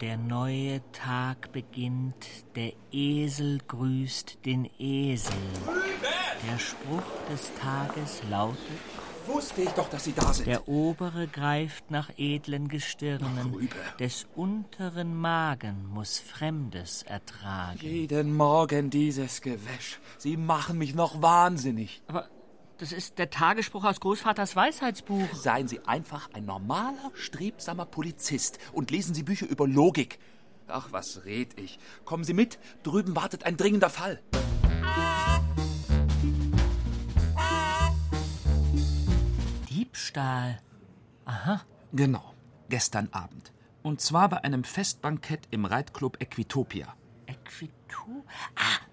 [0.00, 5.32] Der neue Tag beginnt, der Esel grüßt den Esel.
[6.48, 8.58] Der Spruch des Tages lautet,
[9.26, 10.46] Wusste ich doch, dass Sie da sind.
[10.46, 17.78] der obere greift nach edlen Gestirnen, des unteren Magen muss Fremdes ertragen.
[17.82, 20.00] Jeden Morgen dieses Gewäsch.
[20.16, 22.00] Sie machen mich noch wahnsinnig.
[22.06, 22.28] Aber
[22.78, 25.34] das ist der Tagesspruch aus Großvaters Weisheitsbuch.
[25.34, 30.18] Seien Sie einfach ein normaler, strebsamer Polizist und lesen Sie Bücher über Logik.
[30.68, 31.78] Ach, was red ich?
[32.04, 34.22] Kommen Sie mit, drüben wartet ein dringender Fall.
[39.68, 40.60] Diebstahl.
[41.24, 41.62] Aha.
[41.92, 42.34] Genau,
[42.68, 43.52] gestern Abend.
[43.82, 46.94] Und zwar bei einem Festbankett im Reitclub Equitopia.
[47.26, 48.24] Equitu?
[48.54, 48.87] Ah,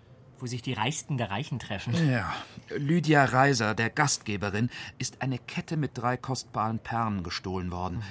[0.45, 1.95] wo sich die Reichsten der Reichen treffen.
[2.07, 2.31] Ja.
[2.69, 8.03] Lydia Reiser, der Gastgeberin, ist eine Kette mit drei kostbaren Perlen gestohlen worden.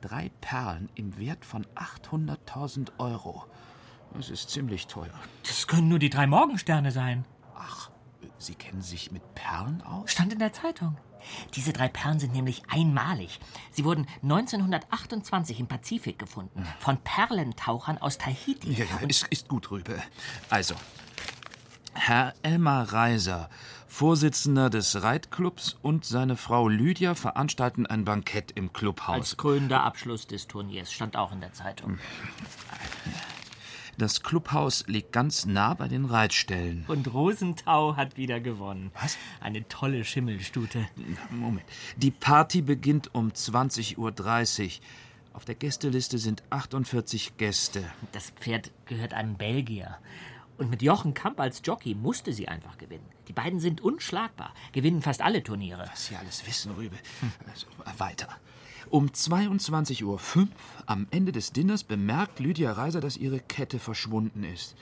[0.00, 3.44] Drei Perlen im Wert von 800.000 Euro.
[4.14, 5.12] Das ist ziemlich teuer.
[5.46, 7.26] Das können nur die drei Morgensterne sein.
[7.54, 7.90] Ach,
[8.38, 10.10] Sie kennen sich mit Perlen aus?
[10.10, 10.96] Stand in der Zeitung.
[11.54, 13.40] Diese drei Perlen sind nämlich einmalig.
[13.70, 16.66] Sie wurden 1928 im Pazifik gefunden.
[16.78, 18.72] Von Perlentauchern aus Tahiti.
[18.72, 20.02] Ja, ja, ist, ist gut, Rübe.
[20.48, 20.74] Also,
[21.94, 23.48] Herr Elmar Reiser,
[23.86, 29.36] Vorsitzender des Reitclubs und seine Frau Lydia veranstalten ein Bankett im Als Clubhaus.
[29.36, 30.92] krönender Abschluss des Turniers.
[30.92, 31.98] Stand auch in der Zeitung.
[33.96, 36.84] Das Clubhaus liegt ganz nah bei den Reitstellen.
[36.88, 38.90] Und Rosenthau hat wieder gewonnen.
[39.00, 39.16] Was?
[39.40, 40.88] Eine tolle Schimmelstute.
[41.30, 41.64] Moment.
[41.96, 44.82] Die Party beginnt um 20.30 Uhr.
[45.34, 47.84] Auf der Gästeliste sind 48 Gäste.
[48.10, 49.98] Das Pferd gehört einem Belgier.
[50.56, 53.06] Und mit Jochen Kamp als Jockey musste sie einfach gewinnen.
[53.28, 55.88] Die beiden sind unschlagbar, gewinnen fast alle Turniere.
[55.90, 56.96] Was Sie alles wissen, Rübe.
[57.48, 57.66] Also,
[57.98, 58.28] weiter.
[58.90, 60.48] Um 22.05 Uhr
[60.86, 64.76] am Ende des Dinners bemerkt Lydia Reiser, dass ihre Kette verschwunden ist.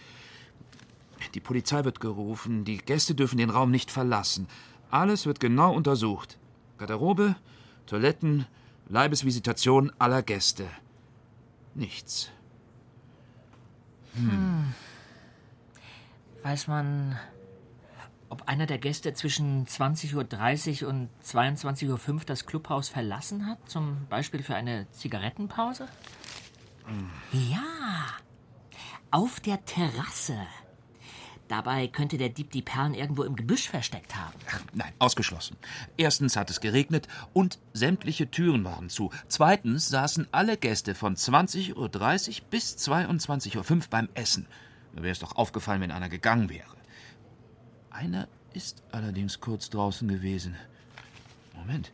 [1.34, 4.49] Die Polizei wird gerufen, die Gäste dürfen den Raum nicht verlassen.
[4.91, 6.38] Alles wird genau untersucht.
[6.78, 7.37] Garderobe,
[7.87, 8.47] Toiletten,
[8.88, 10.66] Leibesvisitation aller Gäste.
[11.75, 12.31] Nichts.
[16.43, 17.19] Weiß man,
[18.29, 23.59] ob einer der Gäste zwischen 20.30 Uhr und 22.05 Uhr das Clubhaus verlassen hat?
[23.69, 25.87] Zum Beispiel für eine Zigarettenpause?
[27.33, 27.63] Ja,
[29.11, 30.39] auf der Terrasse.
[31.47, 34.33] Dabei könnte der Dieb die Perlen irgendwo im Gebüsch versteckt haben.
[34.73, 35.59] Nein, ausgeschlossen.
[35.99, 39.11] Erstens hat es geregnet und sämtliche Türen waren zu.
[39.29, 44.47] Zweitens saßen alle Gäste von 20.30 Uhr bis 22.05 Uhr beim Essen.
[44.95, 46.77] Da wäre es doch aufgefallen, wenn einer gegangen wäre.
[47.91, 50.57] Einer ist allerdings kurz draußen gewesen.
[51.55, 51.93] Moment.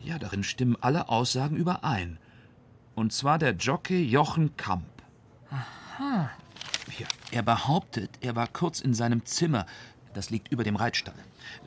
[0.00, 2.18] Ja, darin stimmen alle Aussagen überein.
[2.94, 4.84] Und zwar der Jockey Jochen Kamp.
[5.50, 6.30] Aha.
[6.98, 9.66] Ja, er behauptet, er war kurz in seinem Zimmer.
[10.12, 11.14] Das liegt über dem Reitstall.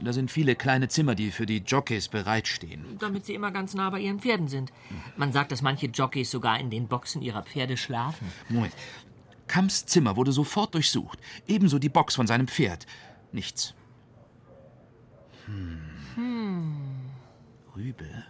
[0.01, 2.97] Da sind viele kleine Zimmer, die für die Jockeys bereitstehen.
[2.99, 4.71] Damit sie immer ganz nah bei ihren Pferden sind.
[5.15, 8.27] Man sagt, dass manche Jockeys sogar in den Boxen ihrer Pferde schlafen.
[8.49, 8.73] Moment.
[9.47, 11.19] Kamps Zimmer wurde sofort durchsucht.
[11.47, 12.85] Ebenso die Box von seinem Pferd.
[13.31, 13.73] Nichts.
[15.45, 15.79] Hm.
[17.75, 18.23] Rübe.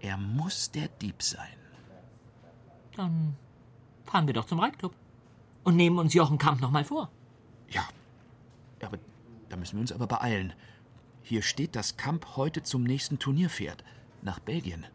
[0.00, 1.56] Er muss der Dieb sein.
[2.96, 3.36] Dann
[4.04, 4.94] fahren wir doch zum Reitclub.
[5.64, 7.10] Und nehmen uns Jochen Kamp noch mal vor.
[7.68, 7.88] Ja.
[8.80, 8.98] Ja, aber
[9.48, 10.52] da müssen wir uns aber beeilen.
[11.22, 13.84] Hier steht, dass Kamp heute zum nächsten Turnier fährt.
[14.22, 14.86] Nach Belgien.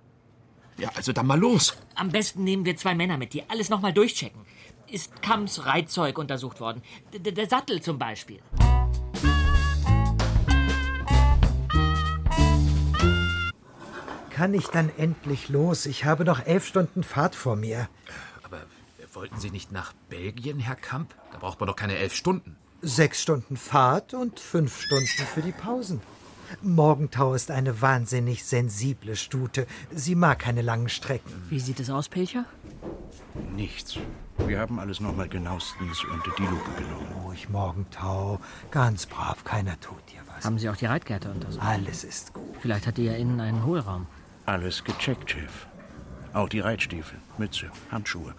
[0.78, 1.76] Ja, also dann mal los.
[1.96, 4.42] Am besten nehmen wir zwei Männer mit, die alles noch mal durchchecken.
[4.90, 6.82] Ist Kamps Reitzeug untersucht worden?
[7.14, 8.40] D -d- der Sattel zum Beispiel.
[14.30, 15.86] Kann ich dann endlich los?
[15.88, 17.90] Ich habe noch elf Stunden Fahrt vor mir.
[18.44, 18.60] Aber
[19.14, 21.16] wollten Sie nicht nach Belgien, Herr Kamp?
[21.32, 22.56] Da braucht man doch keine elf Stunden.
[22.82, 26.02] Sechs Stunden Fahrt und fünf Stunden für die Pausen.
[26.62, 29.68] Morgentau ist eine wahnsinnig sensible Stute.
[29.92, 31.32] Sie mag keine langen Strecken.
[31.50, 32.46] Wie sieht es aus, Pilcher?
[33.56, 33.98] Nichts.
[34.46, 37.08] Wir haben alles nochmal genauestens unter die Lupe genommen.
[37.24, 38.40] Ruhig, Morgentau.
[38.72, 40.46] Ganz brav, keiner tut dir was.
[40.46, 41.66] Haben Sie auch die Reitgärte untersucht?
[41.66, 42.56] Alles ist gut.
[42.62, 44.06] Vielleicht hat die ja innen einen Hohlraum.
[44.46, 45.68] Alles gecheckt, Chef.
[46.34, 48.36] Auch die Reitstiefel, Mütze, Handschuhe.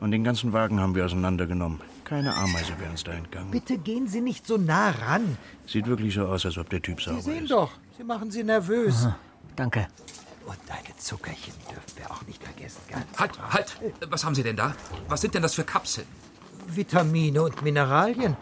[0.00, 1.80] Und den ganzen Wagen haben wir auseinandergenommen.
[2.04, 3.50] Keine Ameise wäre uns da entgangen.
[3.50, 5.38] Bitte gehen Sie nicht so nah ran.
[5.66, 7.50] Sieht wirklich so aus, als ob der Typ sauber Sie sehen ist.
[7.50, 9.08] doch, Sie machen Sie nervös.
[9.56, 9.86] Danke.
[10.46, 12.80] Und deine Zuckerchen dürfen wir auch nicht vergessen.
[12.90, 13.76] Ganz Halt, halt!
[14.10, 14.74] Was haben Sie denn da?
[15.08, 16.06] Was sind denn das für Kapseln?
[16.66, 18.36] Vitamine und Mineralien.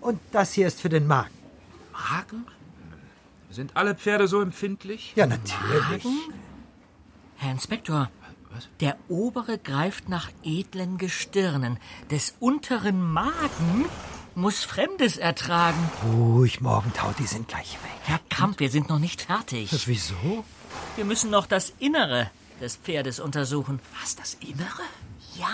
[0.00, 1.34] Und das hier ist für den Magen.
[1.92, 2.46] Magen?
[3.50, 5.12] Sind alle Pferde so empfindlich?
[5.16, 6.06] Ja, natürlich.
[7.36, 8.10] Herr Inspektor,
[8.80, 11.78] der obere greift nach edlen Gestirnen.
[12.10, 13.86] Des unteren Magen
[14.34, 15.90] muss Fremdes ertragen.
[16.04, 17.90] Ruhig, Morgentau, die sind gleich weg.
[18.04, 19.70] Herr Kamp, wir sind noch nicht fertig.
[19.86, 20.44] Wieso?
[20.96, 22.30] Wir müssen noch das Innere
[22.60, 23.80] des Pferdes untersuchen.
[24.00, 24.82] Was, das Innere?
[25.36, 25.48] Ja,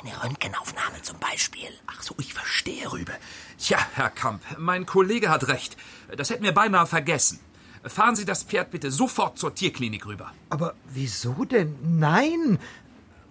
[0.00, 1.68] eine Röntgenaufnahme zum Beispiel.
[1.86, 3.12] Ach so, ich verstehe, Rübe.
[3.58, 5.76] Tja, Herr Kamp, mein Kollege hat recht.
[6.16, 7.40] Das hätten wir beinahe vergessen.
[7.84, 10.32] Fahren Sie das Pferd bitte sofort zur Tierklinik rüber.
[10.50, 11.76] Aber wieso denn?
[11.98, 12.58] Nein!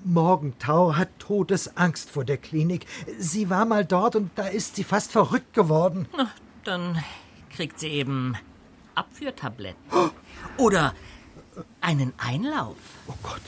[0.03, 2.85] Morgentau hat Todesangst vor der Klinik.
[3.19, 6.07] Sie war mal dort und da ist sie fast verrückt geworden.
[6.17, 6.31] Na,
[6.63, 7.03] dann
[7.51, 8.35] kriegt sie eben
[8.95, 9.81] Abführtabletten.
[10.57, 10.95] Oder
[11.81, 12.77] einen Einlauf.
[13.07, 13.41] Oh Gott,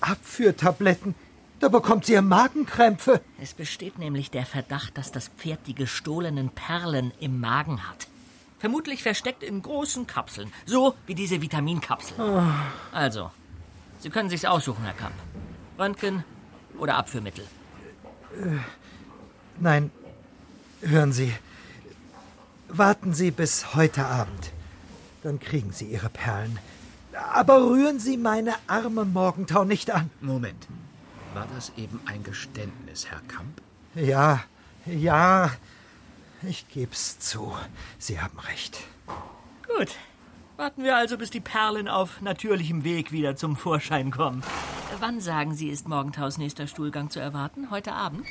[0.00, 1.14] Abführtabletten.
[1.60, 3.22] Da bekommt sie ja Magenkrämpfe.
[3.40, 8.08] Es besteht nämlich der Verdacht, dass das Pferd die gestohlenen Perlen im Magen hat.
[8.58, 12.52] Vermutlich versteckt in großen Kapseln, so wie diese Vitaminkapseln.
[12.92, 13.30] Also,
[14.00, 15.14] Sie können sich's aussuchen, Herr Kamp.
[15.78, 16.24] Röntgen
[16.78, 17.44] oder Abführmittel.
[19.58, 19.90] Nein,
[20.80, 21.32] hören Sie.
[22.68, 24.52] Warten Sie bis heute Abend.
[25.22, 26.58] Dann kriegen Sie Ihre Perlen.
[27.32, 30.10] Aber rühren Sie meine arme Morgentau nicht an.
[30.20, 30.66] Moment.
[31.34, 33.60] War das eben ein Geständnis, Herr Kamp?
[33.94, 34.44] Ja,
[34.84, 35.50] ja,
[36.42, 37.56] ich geb's zu.
[37.98, 38.78] Sie haben recht.
[39.66, 39.96] Gut.
[40.56, 44.42] Warten wir also, bis die Perlen auf natürlichem Weg wieder zum Vorschein kommen.
[45.00, 47.70] Wann sagen Sie, ist Morgentaus nächster Stuhlgang zu erwarten?
[47.70, 48.26] Heute Abend?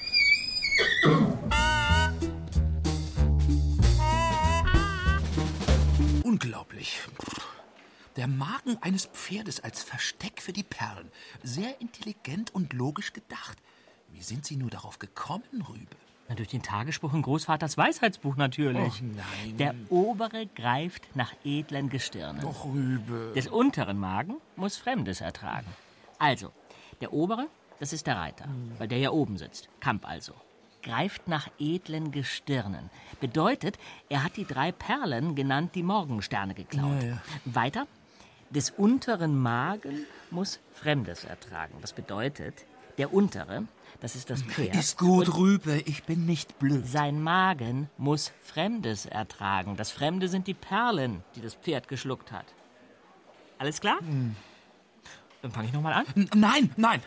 [6.23, 6.99] Unglaublich.
[8.15, 11.11] Der Magen eines Pferdes als Versteck für die Perlen.
[11.43, 13.57] Sehr intelligent und logisch gedacht.
[14.11, 15.95] Wie sind Sie nur darauf gekommen, Rübe?
[16.27, 19.01] Na, durch den Tagesspruch in Großvaters Weisheitsbuch natürlich.
[19.01, 19.57] Nein.
[19.57, 22.41] Der obere greift nach edlen Gestirnen.
[22.41, 23.31] Doch, Rübe.
[23.35, 25.67] Des unteren Magen muss Fremdes ertragen.
[26.17, 26.51] Also,
[27.01, 27.47] der obere,
[27.79, 28.47] das ist der Reiter,
[28.79, 29.69] weil der ja oben sitzt.
[29.79, 30.33] Kamp also.
[30.81, 32.89] Greift nach edlen Gestirnen.
[33.19, 33.77] Bedeutet,
[34.09, 37.03] er hat die drei Perlen, genannt die Morgensterne, geklaut.
[37.43, 37.87] Weiter,
[38.49, 41.73] des unteren Magen muss Fremdes ertragen.
[41.81, 42.65] Das bedeutet,
[42.97, 43.63] der untere,
[44.01, 44.75] das ist das Pferd.
[44.75, 45.81] Ist gut, und Rübe.
[45.85, 46.85] Ich bin nicht blöd.
[46.87, 49.75] sein Magen muss Fremdes ertragen.
[49.77, 52.45] Das Fremde sind die Perlen, die das Pferd geschluckt hat.
[53.57, 53.97] Alles klar?
[55.41, 56.05] Dann fange ich nochmal an.
[56.15, 57.01] N- Nein, nein.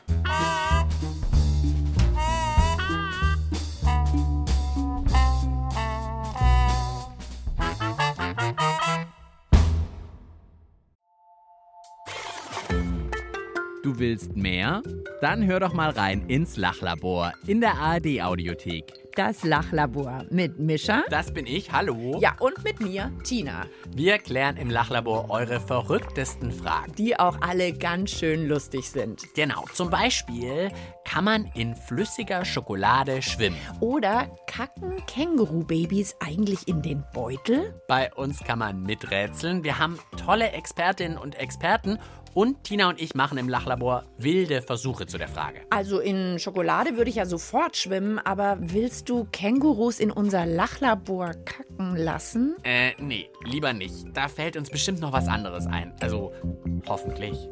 [13.89, 14.83] Du willst mehr?
[15.23, 18.85] Dann hör doch mal rein ins Lachlabor in der ARD Audiothek.
[19.17, 21.05] Das Lachlabor mit Mischa.
[21.09, 22.19] Das bin ich, hallo.
[22.21, 23.65] Ja, und mit mir, Tina.
[23.97, 26.93] Wir klären im Lachlabor eure verrücktesten Fragen.
[26.99, 29.23] Die auch alle ganz schön lustig sind.
[29.35, 30.71] Genau, zum Beispiel,
[31.09, 33.57] kann man in flüssiger Schokolade schwimmen?
[33.81, 37.81] Oder kacken Kängurubabys eigentlich in den Beutel?
[37.89, 39.65] Bei uns kann man miträtseln.
[39.65, 41.99] Wir haben tolle Expertinnen und Experten
[42.35, 45.63] und Tina und ich machen im Lachlabor wilde Versuche zu der Frage.
[45.71, 51.33] Also in Schokolade würde ich ja sofort schwimmen, aber willst du Kängurus in unser Lachlabor
[51.47, 52.57] kacken lassen?
[52.65, 53.95] Äh, nee, lieber nicht.
[54.13, 55.95] Da fällt uns bestimmt noch was anderes ein.
[56.01, 56.33] Also,
[56.87, 57.49] hoffentlich.